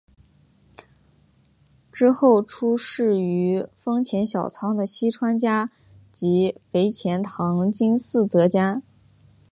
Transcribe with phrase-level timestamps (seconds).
[1.91, 5.69] 之后出仕于丰前小仓的细川家
[6.11, 8.81] 及肥前唐津寺泽家。